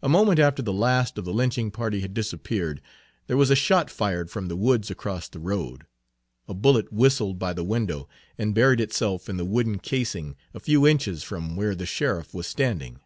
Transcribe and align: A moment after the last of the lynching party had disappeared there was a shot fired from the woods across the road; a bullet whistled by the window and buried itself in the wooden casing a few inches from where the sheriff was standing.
A 0.00 0.08
moment 0.08 0.38
after 0.38 0.62
the 0.62 0.72
last 0.72 1.18
of 1.18 1.24
the 1.24 1.32
lynching 1.34 1.72
party 1.72 2.02
had 2.02 2.14
disappeared 2.14 2.80
there 3.26 3.36
was 3.36 3.50
a 3.50 3.56
shot 3.56 3.90
fired 3.90 4.30
from 4.30 4.46
the 4.46 4.54
woods 4.54 4.92
across 4.92 5.28
the 5.28 5.40
road; 5.40 5.86
a 6.46 6.54
bullet 6.54 6.92
whistled 6.92 7.36
by 7.40 7.52
the 7.52 7.64
window 7.64 8.08
and 8.38 8.54
buried 8.54 8.80
itself 8.80 9.28
in 9.28 9.38
the 9.38 9.44
wooden 9.44 9.80
casing 9.80 10.36
a 10.54 10.60
few 10.60 10.86
inches 10.86 11.24
from 11.24 11.56
where 11.56 11.74
the 11.74 11.84
sheriff 11.84 12.32
was 12.32 12.46
standing. 12.46 13.00